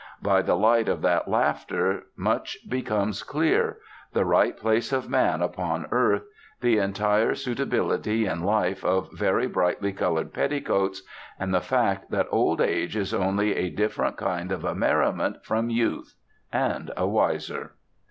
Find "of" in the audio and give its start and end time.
0.89-1.03, 4.91-5.07, 8.83-9.11, 14.51-14.65